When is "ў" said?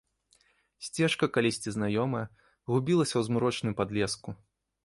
3.17-3.23